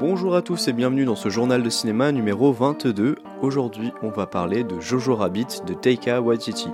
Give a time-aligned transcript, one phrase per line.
[0.00, 3.16] Bonjour à tous et bienvenue dans ce journal de cinéma numéro 22.
[3.42, 6.68] Aujourd'hui, on va parler de Jojo Rabbit de Taika Waititi.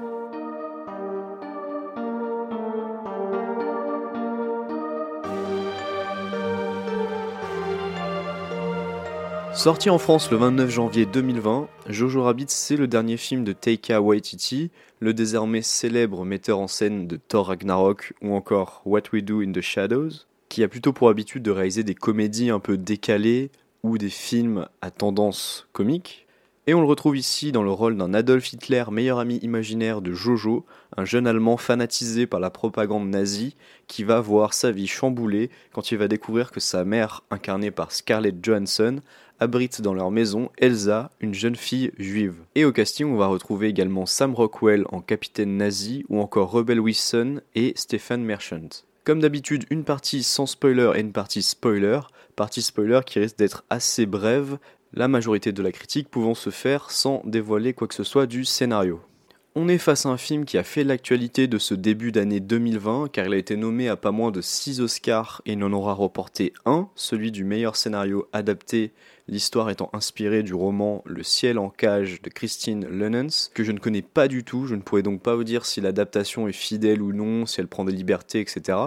[9.53, 14.01] Sorti en France le 29 janvier 2020, Jojo Rabbit c'est le dernier film de Taika
[14.01, 14.71] Waititi,
[15.01, 19.51] le désormais célèbre metteur en scène de Thor Ragnarok ou encore What We Do in
[19.51, 23.51] the Shadows, qui a plutôt pour habitude de réaliser des comédies un peu décalées
[23.83, 26.27] ou des films à tendance comique.
[26.69, 30.13] Et on le retrouve ici dans le rôle d'un Adolf Hitler, meilleur ami imaginaire de
[30.13, 33.55] Jojo, un jeune Allemand fanatisé par la propagande nazie,
[33.87, 37.93] qui va voir sa vie chamboulée quand il va découvrir que sa mère, incarnée par
[37.93, 39.01] Scarlett Johansson,
[39.39, 42.35] abrite dans leur maison Elsa, une jeune fille juive.
[42.57, 46.81] Et au casting, on va retrouver également Sam Rockwell en capitaine nazi, ou encore Rebel
[46.81, 48.86] Wilson et Stephen Merchant.
[49.07, 52.01] Comme d'habitude, une partie sans spoiler et une partie spoiler,
[52.35, 54.59] partie spoiler qui risque d'être assez brève,
[54.93, 58.45] la majorité de la critique pouvant se faire sans dévoiler quoi que ce soit du
[58.45, 59.01] scénario.
[59.55, 63.11] On est face à un film qui a fait l'actualité de ce début d'année 2020
[63.13, 66.53] car il a été nommé à pas moins de 6 Oscars et n'en aura reporté
[66.65, 68.93] un, celui du meilleur scénario adapté,
[69.29, 73.79] l'histoire étant inspirée du roman Le ciel en cage de Christine Lenens, que je ne
[73.79, 77.03] connais pas du tout, je ne pourrais donc pas vous dire si l'adaptation est fidèle
[77.03, 78.79] ou non, si elle prend des libertés, etc.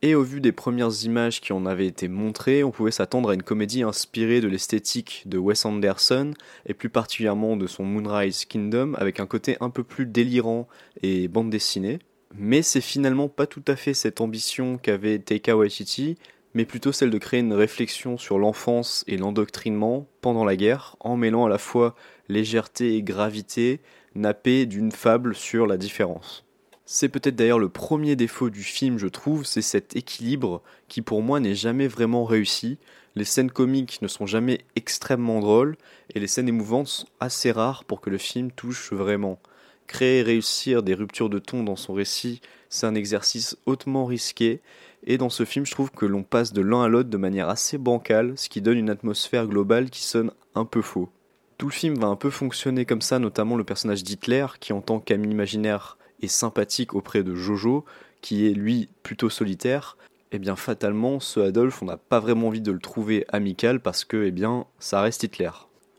[0.00, 3.34] Et au vu des premières images qui en avaient été montrées, on pouvait s'attendre à
[3.34, 6.34] une comédie inspirée de l'esthétique de Wes Anderson,
[6.66, 10.68] et plus particulièrement de son Moonrise Kingdom, avec un côté un peu plus délirant
[11.02, 11.98] et bande dessinée.
[12.34, 16.16] Mais c'est finalement pas tout à fait cette ambition qu'avait Taika Waititi,
[16.58, 21.16] mais plutôt celle de créer une réflexion sur l'enfance et l'endoctrinement pendant la guerre, en
[21.16, 21.94] mêlant à la fois
[22.28, 23.78] légèreté et gravité,
[24.16, 26.44] nappée d'une fable sur la différence.
[26.84, 31.22] C'est peut-être d'ailleurs le premier défaut du film, je trouve, c'est cet équilibre qui pour
[31.22, 32.78] moi n'est jamais vraiment réussi.
[33.14, 35.76] Les scènes comiques ne sont jamais extrêmement drôles
[36.12, 39.38] et les scènes émouvantes sont assez rares pour que le film touche vraiment.
[39.86, 44.60] Créer et réussir des ruptures de ton dans son récit, c'est un exercice hautement risqué
[45.04, 47.48] et dans ce film, je trouve que l'on passe de l'un à l'autre de manière
[47.48, 51.08] assez bancale, ce qui donne une atmosphère globale qui sonne un peu faux.
[51.56, 54.80] Tout le film va un peu fonctionner comme ça, notamment le personnage d'Hitler, qui en
[54.80, 57.84] tant qu'ami imaginaire et sympathique auprès de Jojo,
[58.20, 59.96] qui est lui plutôt solitaire,
[60.32, 64.04] eh bien fatalement, ce Adolphe, on n'a pas vraiment envie de le trouver amical parce
[64.04, 65.50] que, eh bien, ça reste Hitler.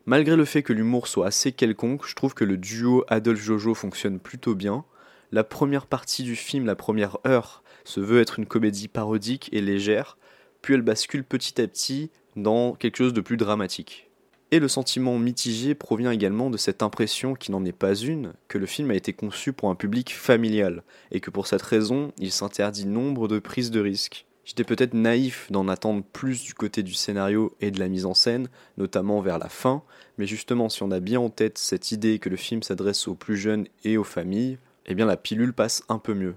[0.05, 4.19] Malgré le fait que l'humour soit assez quelconque, je trouve que le duo Adolphe-Jojo fonctionne
[4.19, 4.83] plutôt bien.
[5.31, 9.61] La première partie du film, la première heure, se veut être une comédie parodique et
[9.61, 10.17] légère,
[10.61, 14.09] puis elle bascule petit à petit dans quelque chose de plus dramatique.
[14.51, 18.57] Et le sentiment mitigé provient également de cette impression qui n'en est pas une, que
[18.57, 20.81] le film a été conçu pour un public familial,
[21.11, 24.25] et que pour cette raison, il s'interdit nombre de prises de risques.
[24.45, 28.15] J'étais peut-être naïf d'en attendre plus du côté du scénario et de la mise en
[28.15, 29.83] scène, notamment vers la fin,
[30.17, 33.13] mais justement si on a bien en tête cette idée que le film s'adresse aux
[33.13, 36.35] plus jeunes et aux familles, eh bien la pilule passe un peu mieux.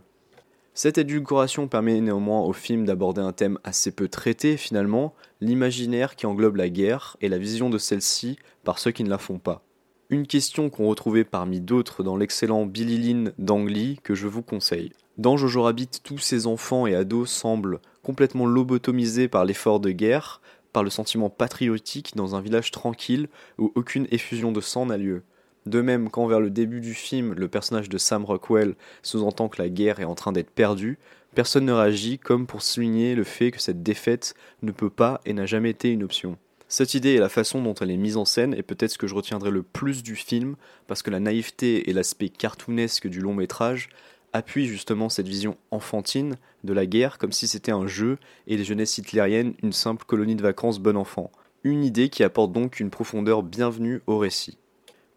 [0.75, 6.26] Cette édulcoration permet néanmoins au film d'aborder un thème assez peu traité finalement, l'imaginaire qui
[6.26, 9.62] englobe la guerre et la vision de celle-ci par ceux qui ne la font pas.
[10.08, 14.92] Une question qu'on retrouvait parmi d'autres dans l'excellent Billy Lynn d'Angly que je vous conseille.
[15.19, 20.41] Dans Jojo Rabbit, tous ces enfants et ados semblent complètement lobotomisés par l'effort de guerre,
[20.72, 23.28] par le sentiment patriotique dans un village tranquille
[23.59, 25.22] où aucune effusion de sang n'a lieu.
[25.66, 29.62] De même, quand vers le début du film, le personnage de Sam Rockwell sous-entend que
[29.62, 30.98] la guerre est en train d'être perdue,
[31.34, 35.32] personne ne réagit comme pour souligner le fait que cette défaite ne peut pas et
[35.32, 36.36] n'a jamais été une option.
[36.68, 39.06] Cette idée et la façon dont elle est mise en scène est peut-être ce que
[39.06, 40.56] je retiendrai le plus du film,
[40.86, 43.90] parce que la naïveté et l'aspect cartoonesque du long métrage
[44.32, 48.64] appuient justement cette vision enfantine de la guerre comme si c'était un jeu et les
[48.64, 51.30] jeunesses hitlériennes une simple colonie de vacances bon enfant.
[51.62, 54.58] Une idée qui apporte donc une profondeur bienvenue au récit.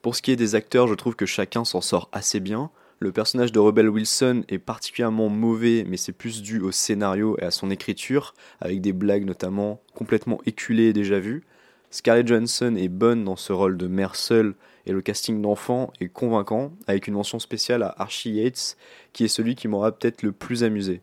[0.05, 2.69] Pour ce qui est des acteurs, je trouve que chacun s'en sort assez bien.
[2.99, 7.43] Le personnage de Rebel Wilson est particulièrement mauvais, mais c'est plus dû au scénario et
[7.43, 11.43] à son écriture, avec des blagues notamment complètement éculées et déjà vues.
[11.89, 14.53] Scarlett Johansson est bonne dans ce rôle de mère seule,
[14.85, 18.77] et le casting d'enfant est convaincant, avec une mention spéciale à Archie Yates,
[19.11, 21.01] qui est celui qui m'aura peut-être le plus amusé.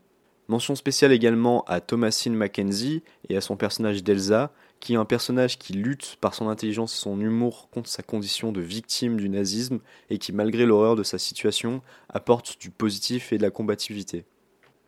[0.53, 5.59] Mention spéciale également à Thomasine Mackenzie et à son personnage d'Elsa, qui est un personnage
[5.59, 9.79] qui lutte par son intelligence et son humour contre sa condition de victime du nazisme
[10.11, 14.27] et qui, malgré l'horreur de sa situation, apporte du positif et de la combativité.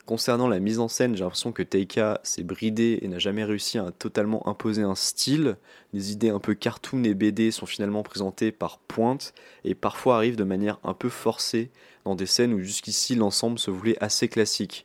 [0.05, 3.78] Concernant la mise en scène, j'ai l'impression que Taika s'est bridé et n'a jamais réussi
[3.78, 5.56] à totalement imposer un style.
[5.94, 9.32] Les idées un peu cartoon et BD sont finalement présentées par pointe
[9.64, 11.70] et parfois arrivent de manière un peu forcée
[12.05, 14.84] dans des scènes où jusqu'ici l'ensemble se voulait assez classique.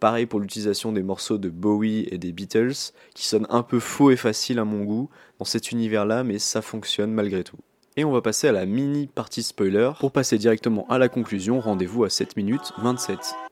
[0.00, 4.10] Pareil pour l'utilisation des morceaux de Bowie et des Beatles, qui sonnent un peu faux
[4.10, 7.58] et faciles à mon goût dans cet univers-là, mais ça fonctionne malgré tout.
[7.96, 9.90] Et on va passer à la mini partie spoiler.
[10.00, 13.49] Pour passer directement à la conclusion, rendez-vous à 7 minutes 27.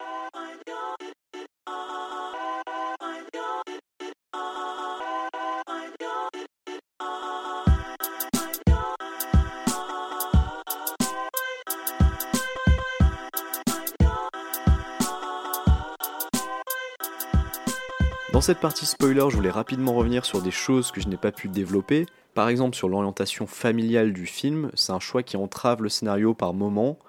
[18.38, 21.32] Dans cette partie spoiler, je voulais rapidement revenir sur des choses que je n'ai pas
[21.32, 22.06] pu développer.
[22.34, 26.54] Par exemple, sur l'orientation familiale du film, c'est un choix qui entrave le scénario par
[26.54, 27.00] moments.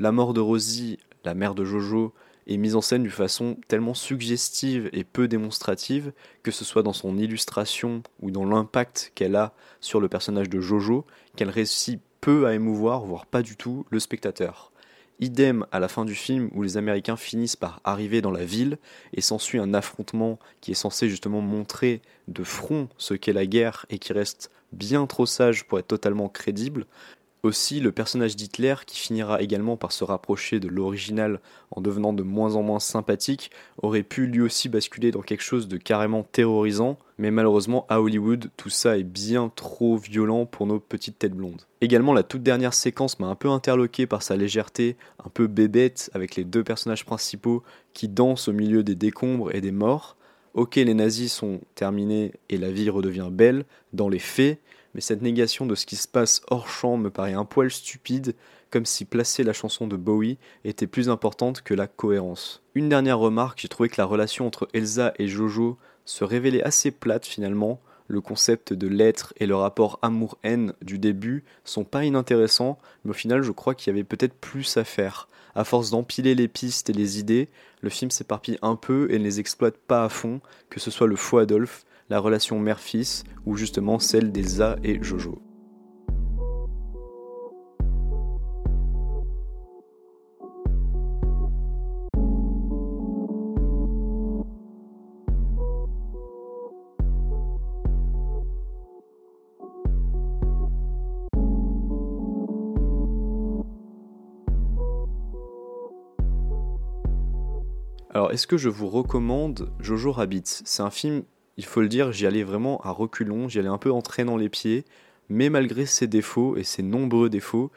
[0.00, 2.12] La mort de Rosie, la mère de Jojo,
[2.48, 6.12] est mise en scène d'une façon tellement suggestive et peu démonstrative,
[6.42, 10.58] que ce soit dans son illustration ou dans l'impact qu'elle a sur le personnage de
[10.58, 11.06] Jojo,
[11.36, 14.71] qu'elle réussit peu à émouvoir, voire pas du tout, le spectateur.
[15.20, 18.78] Idem à la fin du film où les Américains finissent par arriver dans la ville
[19.12, 23.86] et s'ensuit un affrontement qui est censé justement montrer de front ce qu'est la guerre
[23.90, 26.86] et qui reste bien trop sage pour être totalement crédible.
[27.44, 31.40] Aussi, le personnage d'Hitler, qui finira également par se rapprocher de l'original
[31.72, 33.50] en devenant de moins en moins sympathique,
[33.82, 38.48] aurait pu lui aussi basculer dans quelque chose de carrément terrorisant, mais malheureusement à Hollywood,
[38.56, 41.62] tout ça est bien trop violent pour nos petites têtes blondes.
[41.80, 46.12] Également, la toute dernière séquence m'a un peu interloqué par sa légèreté, un peu bébête,
[46.14, 50.16] avec les deux personnages principaux qui dansent au milieu des décombres et des morts.
[50.54, 54.60] Ok, les nazis sont terminés et la vie redevient belle, dans les faits,
[54.94, 58.34] mais cette négation de ce qui se passe hors champ me paraît un poil stupide,
[58.70, 62.62] comme si placer la chanson de Bowie était plus importante que la cohérence.
[62.74, 66.90] Une dernière remarque, j'ai trouvé que la relation entre Elsa et Jojo se révélait assez
[66.90, 72.78] plate finalement, le concept de l'être et le rapport amour-haine du début sont pas inintéressants,
[73.04, 75.28] mais au final je crois qu'il y avait peut-être plus à faire.
[75.54, 77.48] À force d'empiler les pistes et les idées,
[77.80, 80.40] le film s'éparpille un peu et ne les exploite pas à fond,
[80.70, 85.02] que ce soit le faux Adolphe, la relation mère-fils ou justement celle des A et
[85.02, 85.40] Jojo.
[108.14, 110.42] Alors, est-ce que je vous recommande Jojo Rabbit?
[110.44, 111.22] C'est un film
[111.62, 114.36] il faut le dire, j'y allais vraiment à reculons, j'y allais un peu en traînant
[114.36, 114.84] les pieds,
[115.28, 117.70] mais malgré ses défauts et ses nombreux défauts,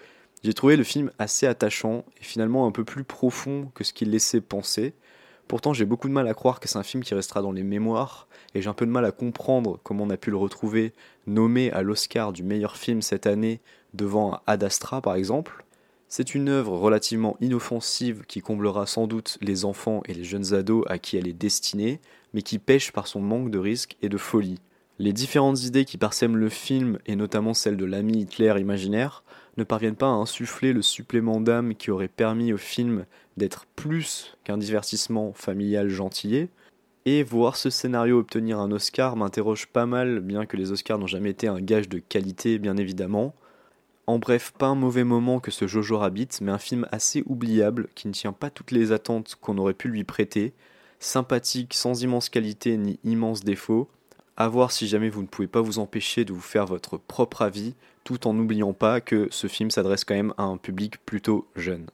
[0.43, 4.09] j'ai trouvé le film assez attachant et finalement un peu plus profond que ce qu'il
[4.09, 4.95] laissait penser.
[5.47, 7.61] Pourtant, j'ai beaucoup de mal à croire que c'est un film qui restera dans les
[7.61, 10.91] mémoires, et j'ai un peu de mal à comprendre comment on a pu le retrouver
[11.27, 13.61] nommé à l'Oscar du meilleur film cette année
[13.93, 15.63] devant Ad Astra par exemple.
[16.07, 20.85] C'est une œuvre relativement inoffensive qui comblera sans doute les enfants et les jeunes ados
[20.88, 22.01] à qui elle est destinée,
[22.35, 24.59] mais qui pêche par son manque de risque et de folie.
[24.99, 29.23] Les différentes idées qui parsèment le film, et notamment celle de l'ami Hitler imaginaire,
[29.55, 33.05] ne parviennent pas à insuffler le supplément d'âme qui aurait permis au film
[33.37, 36.49] d'être plus qu'un divertissement familial gentillé,
[37.05, 41.07] et voir ce scénario obtenir un Oscar m'interroge pas mal, bien que les Oscars n'ont
[41.07, 43.33] jamais été un gage de qualité, bien évidemment.
[44.07, 47.88] En bref, pas un mauvais moment que ce Jojo Rabbit, mais un film assez oubliable
[47.95, 50.53] qui ne tient pas toutes les attentes qu'on aurait pu lui prêter,
[51.00, 53.89] sympathique, sans immense qualité ni immense défaut.
[54.38, 57.41] À voir si jamais vous ne pouvez pas vous empêcher de vous faire votre propre
[57.41, 61.48] avis, tout en n'oubliant pas que ce film s'adresse quand même à un public plutôt
[61.55, 61.88] jeune.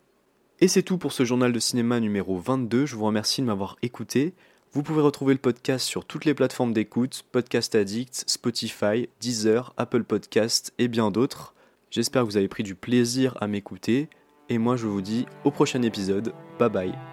[0.59, 2.85] Et c'est tout pour ce journal de cinéma numéro 22.
[2.85, 4.33] Je vous remercie de m'avoir écouté.
[4.73, 10.03] Vous pouvez retrouver le podcast sur toutes les plateformes d'écoute, Podcast Addict, Spotify, Deezer, Apple
[10.03, 11.53] Podcast et bien d'autres.
[11.89, 14.07] J'espère que vous avez pris du plaisir à m'écouter.
[14.49, 16.33] Et moi je vous dis au prochain épisode.
[16.57, 17.10] Bye bye.